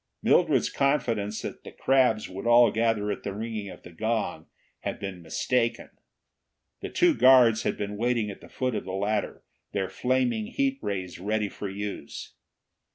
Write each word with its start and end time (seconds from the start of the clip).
Mildred's 0.23 0.71
confidence 0.71 1.43
that 1.43 1.63
the 1.63 1.71
crabs 1.71 2.27
would 2.27 2.47
all 2.47 2.71
gather 2.71 3.11
at 3.11 3.21
the 3.21 3.35
ringing 3.35 3.69
of 3.69 3.83
the 3.83 3.91
gong 3.91 4.47
had 4.79 4.97
been 4.99 5.21
mistaken. 5.21 5.91
The 6.81 6.89
two 6.89 7.13
guards 7.13 7.61
had 7.61 7.77
been 7.77 7.97
waiting 7.97 8.31
at 8.31 8.41
the 8.41 8.49
foot 8.49 8.73
of 8.73 8.85
the 8.85 8.93
ladder, 8.93 9.43
their 9.73 9.89
flaming 9.89 10.47
heat 10.47 10.79
rays 10.81 11.19
ready 11.19 11.49
for 11.49 11.69
use. 11.69 12.33